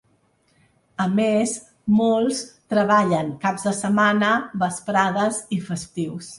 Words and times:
A 1.03 1.05
més, 1.19 1.53
molts 1.99 2.41
treballen 2.75 3.31
caps 3.45 3.69
de 3.69 3.77
setmana, 3.83 4.33
vesprades 4.67 5.43
i 5.59 5.65
festius. 5.71 6.29